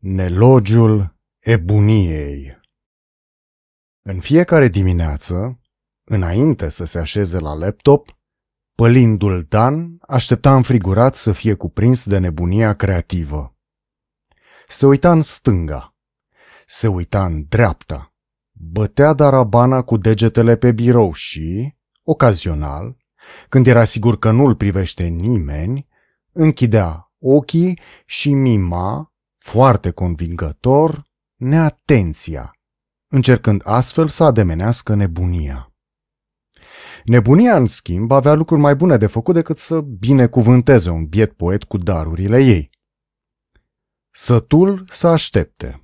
Nelogiul 0.00 1.16
ebuniei. 1.38 2.60
În 4.02 4.20
fiecare 4.20 4.68
dimineață, 4.68 5.60
înainte 6.04 6.68
să 6.68 6.84
se 6.84 6.98
așeze 6.98 7.38
la 7.38 7.54
laptop, 7.54 8.18
pălindul 8.74 9.46
Dan 9.48 9.96
aștepta 10.00 10.56
înfrigurat 10.56 11.14
să 11.14 11.32
fie 11.32 11.54
cuprins 11.54 12.04
de 12.04 12.18
nebunia 12.18 12.74
creativă. 12.74 13.56
Se 14.68 14.86
uita 14.86 15.12
în 15.12 15.22
stânga, 15.22 15.96
se 16.66 16.88
uita 16.88 17.24
în 17.24 17.44
dreapta, 17.48 18.14
bătea 18.52 19.12
darabana 19.12 19.82
cu 19.82 19.96
degetele 19.96 20.56
pe 20.56 20.72
birou 20.72 21.12
și, 21.12 21.76
ocazional, 22.02 22.96
când 23.48 23.66
era 23.66 23.84
sigur 23.84 24.18
că 24.18 24.30
nu-l 24.30 24.56
privește 24.56 25.04
nimeni, 25.04 25.88
închidea 26.32 27.12
ochii 27.18 27.80
și 28.06 28.32
mima 28.32 29.12
foarte 29.48 29.90
convingător, 29.90 31.02
neatenția, 31.36 32.52
încercând 33.12 33.60
astfel 33.64 34.08
să 34.08 34.24
ademenească 34.24 34.94
nebunia. 34.94 35.72
Nebunia, 37.04 37.56
în 37.56 37.66
schimb, 37.66 38.10
avea 38.10 38.34
lucruri 38.34 38.60
mai 38.60 38.74
bune 38.74 38.96
de 38.96 39.06
făcut 39.06 39.34
decât 39.34 39.58
să 39.58 39.80
binecuvânteze 39.80 40.90
un 40.90 41.06
biet 41.06 41.32
poet 41.32 41.64
cu 41.64 41.78
darurile 41.78 42.44
ei. 42.44 42.70
Sătul 44.10 44.84
să 44.90 45.06
aștepte. 45.06 45.82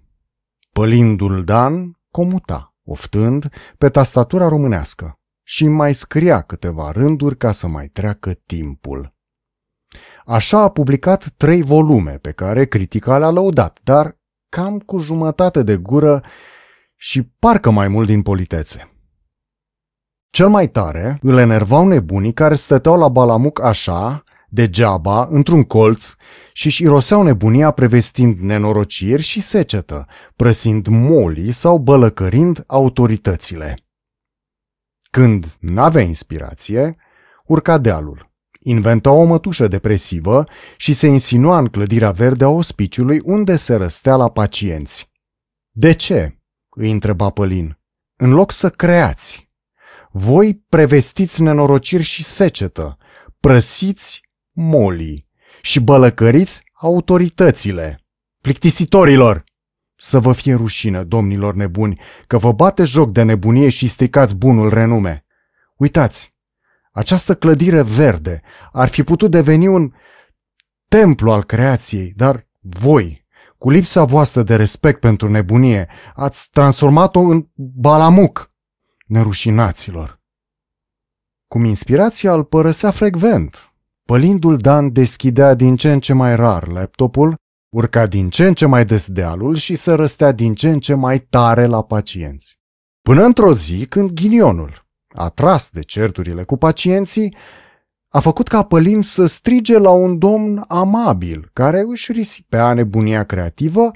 Pălindul 0.73 1.45
Dan 1.45 2.01
comuta, 2.11 2.77
oftând, 2.83 3.49
pe 3.79 3.89
tastatura 3.89 4.49
românească 4.49 5.19
și 5.43 5.69
mai 5.69 5.95
scria 5.95 6.43
câteva 6.43 6.91
rânduri 6.91 7.37
ca 7.37 7.53
să 7.53 7.67
mai 7.67 7.89
treacă 7.89 8.33
timpul. 8.33 9.14
Așa 10.27 10.59
a 10.59 10.69
publicat 10.69 11.29
trei 11.37 11.63
volume 11.63 12.13
pe 12.13 12.33
care 12.33 12.67
critica 12.67 13.19
le-a 13.19 13.31
lăudat, 13.31 13.81
dar 13.83 14.19
cam 14.49 14.79
cu 14.79 14.99
jumătate 14.99 15.63
de 15.63 15.77
gură 15.77 16.23
și 16.97 17.23
parcă 17.23 17.71
mai 17.71 17.89
mult 17.89 18.07
din 18.07 18.23
politețe. 18.23 18.89
Cel 20.31 20.49
mai 20.49 20.69
tare 20.69 21.19
îl 21.23 21.39
enervau 21.39 21.89
nebunii 21.89 22.33
care 22.33 22.55
stăteau 22.55 22.99
la 22.99 23.09
balamuc 23.09 23.61
așa, 23.61 24.23
degeaba, 24.49 25.27
într-un 25.31 25.65
colț 25.65 26.15
și 26.53 26.67
își 26.67 26.83
iroseau 26.83 27.23
nebunia 27.23 27.71
prevestind 27.71 28.39
nenorociri 28.39 29.23
și 29.23 29.41
secetă, 29.41 30.07
prăsind 30.37 30.87
molii 30.87 31.53
sau 31.53 31.79
bălăcărind 31.79 32.65
autoritățile. 32.67 33.79
Când 35.11 35.57
n-avea 35.61 36.03
inspirație, 36.03 36.95
urca 37.45 37.79
dealul, 37.79 38.34
inventa 38.65 39.11
o 39.11 39.25
mătușă 39.25 39.69
depresivă 39.69 40.45
și 40.77 40.93
se 40.95 41.07
insinua 41.07 41.59
în 41.59 41.67
clădirea 41.67 42.11
verde 42.11 42.45
a 42.45 42.49
ospiciului 42.49 43.21
unde 43.25 43.57
se 43.57 43.75
răstea 43.75 44.17
la 44.17 44.31
pacienți. 44.31 45.11
De 45.71 45.93
ce? 45.93 46.39
îi 46.69 46.91
întreba 46.91 47.31
Pălin. 47.31 47.79
În 48.17 48.33
loc 48.33 48.53
să 48.53 48.71
creați. 48.71 49.51
Voi 50.11 50.65
prevestiți 50.69 51.43
nenorociri 51.43 52.03
și 52.03 52.25
secetă, 52.25 52.97
prăsiți 53.41 54.21
molii 54.53 55.29
și 55.63 55.81
bălăcăriți 55.81 56.65
autoritățile. 56.73 58.05
Plictisitorilor! 58.41 59.45
Să 59.97 60.19
vă 60.19 60.33
fie 60.33 60.55
rușină, 60.55 61.03
domnilor 61.03 61.55
nebuni, 61.55 62.01
că 62.27 62.39
vă 62.39 62.53
bate 62.53 62.83
joc 62.83 63.13
de 63.13 63.23
nebunie 63.23 63.69
și 63.69 63.89
stricați 63.89 64.35
bunul 64.35 64.69
renume. 64.69 65.25
Uitați, 65.77 66.34
această 66.95 67.35
clădire 67.35 67.83
verde 67.83 68.43
ar 68.73 68.89
fi 68.89 69.03
putut 69.03 69.31
deveni 69.31 69.67
un 69.67 69.93
templu 70.89 71.31
al 71.31 71.45
creației, 71.45 72.13
dar 72.17 72.47
voi, 72.61 73.27
cu 73.59 73.71
lipsa 73.71 74.05
voastră 74.05 74.43
de 74.43 74.57
respect 74.57 75.01
pentru 75.01 75.29
nebunie, 75.29 75.89
ați 76.15 76.51
transformat-o 76.51 77.21
în 77.21 77.47
balamuc. 77.55 78.53
Nerușinaților! 79.07 80.21
Cum 81.47 81.65
inspirația 81.65 82.33
îl 82.33 82.45
părăsea 82.45 82.91
frecvent. 82.91 83.75
Pălindul 84.05 84.57
Dan 84.57 84.93
deschidea 84.93 85.55
din 85.55 85.77
ce 85.77 85.93
în 85.93 86.01
ce 86.01 86.13
mai 86.13 86.37
rar 86.37 86.69
laptopul, 86.69 87.35
urca 87.69 88.07
din 88.07 88.31
ce 88.31 88.47
în 88.47 88.55
ce 88.55 88.67
mai 88.67 88.85
des 88.85 89.09
dealul 89.09 89.55
și 89.55 89.77
se 89.77 89.93
răstea 89.93 90.33
din 90.33 90.55
ce 90.55 90.69
în 90.69 90.81
ce 90.81 90.95
mai 90.95 91.19
tare 91.19 91.67
la 91.67 91.83
pacienți. 91.83 92.59
Până 93.03 93.25
într-o 93.25 93.53
zi 93.53 93.87
când 93.87 94.11
ghinionul, 94.11 94.84
atras 95.15 95.71
de 95.71 95.81
certurile 95.81 96.45
cu 96.45 96.57
pacienții, 96.57 97.37
a 98.09 98.21
făcut 98.21 98.49
ca 98.49 98.63
Pălin 98.63 99.03
să 99.03 99.27
strige 99.27 99.79
la 99.79 99.91
un 99.91 100.19
domn 100.19 100.65
amabil, 100.69 101.51
care 101.53 101.85
își 101.87 102.13
risipea 102.13 102.73
nebunia 102.73 103.25
creativă, 103.25 103.91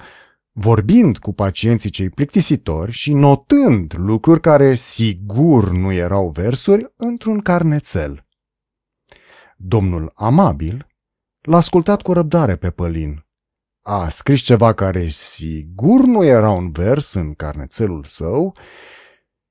vorbind 0.53 1.19
cu 1.19 1.33
pacienții 1.33 1.91
cei 1.91 2.11
plictisitori 2.11 2.93
și 2.93 3.13
notând 3.13 3.95
lucruri 3.97 4.41
care 4.41 4.75
sigur 4.75 5.71
nu 5.71 5.93
erau 5.93 6.29
versuri 6.29 6.93
într-un 6.97 7.41
carnețel. 7.41 8.27
Domnul 9.57 10.13
amabil 10.15 10.87
l-a 11.41 11.57
ascultat 11.57 12.03
cu 12.03 12.13
răbdare 12.13 12.57
pe 12.57 12.71
Pălin. 12.71 13.27
A 13.83 14.09
scris 14.09 14.41
ceva 14.41 14.73
care 14.73 15.07
sigur 15.09 16.05
nu 16.05 16.25
era 16.25 16.51
un 16.51 16.71
vers 16.71 17.15
în 17.15 17.35
carnețelul 17.35 18.05
său 18.05 18.57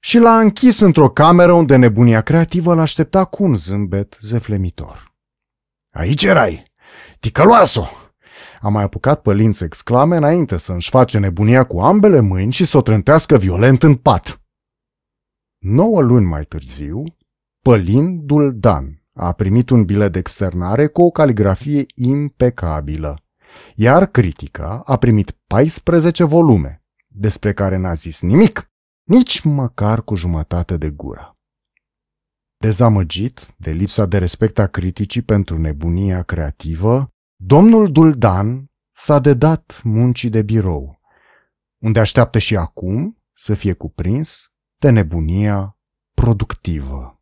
și 0.07 0.17
l-a 0.17 0.39
închis 0.39 0.79
într-o 0.79 1.09
cameră 1.09 1.51
unde 1.51 1.75
nebunia 1.75 2.21
creativă 2.21 2.73
l-aștepta 2.73 3.25
cu 3.25 3.43
un 3.43 3.55
zâmbet 3.55 4.17
zeflemitor. 4.21 5.15
Aici 5.91 6.23
erai! 6.23 6.63
Ticăloaso! 7.19 7.87
A 8.61 8.69
mai 8.69 8.83
apucat 8.83 9.21
pălin 9.21 9.51
să 9.51 9.63
exclame 9.63 10.17
înainte 10.17 10.57
să 10.57 10.73
își 10.73 10.89
face 10.89 11.17
nebunia 11.17 11.63
cu 11.63 11.79
ambele 11.79 12.19
mâini 12.19 12.51
și 12.51 12.65
să 12.65 12.77
o 12.77 12.81
trântească 12.81 13.37
violent 13.37 13.83
în 13.83 13.95
pat. 13.95 14.41
Nouă 15.57 16.01
luni 16.01 16.25
mai 16.25 16.43
târziu, 16.43 17.03
Pălin 17.61 18.25
Duldan 18.25 19.03
a 19.13 19.31
primit 19.31 19.69
un 19.69 19.85
bilet 19.85 20.11
de 20.11 20.19
externare 20.19 20.87
cu 20.87 21.01
o 21.01 21.09
caligrafie 21.09 21.85
impecabilă, 21.95 23.23
iar 23.75 24.05
critica 24.05 24.81
a 24.85 24.97
primit 24.97 25.31
14 25.31 26.23
volume, 26.23 26.83
despre 27.07 27.53
care 27.53 27.77
n-a 27.77 27.93
zis 27.93 28.21
nimic 28.21 28.71
nici 29.07 29.41
măcar 29.41 30.03
cu 30.03 30.15
jumătate 30.15 30.77
de 30.77 30.89
gură. 30.89 31.37
Dezamăgit 32.57 33.53
de 33.57 33.71
lipsa 33.71 34.05
de 34.05 34.17
respect 34.17 34.59
a 34.59 34.67
criticii 34.67 35.21
pentru 35.21 35.57
nebunia 35.57 36.23
creativă, 36.23 37.13
domnul 37.35 37.91
Duldan 37.91 38.71
s-a 38.95 39.19
dedat 39.19 39.81
muncii 39.83 40.29
de 40.29 40.41
birou, 40.41 40.99
unde 41.77 41.99
așteaptă 41.99 42.39
și 42.39 42.57
acum 42.57 43.13
să 43.33 43.53
fie 43.53 43.73
cuprins 43.73 44.51
de 44.77 44.89
nebunia 44.89 45.77
productivă. 46.13 47.16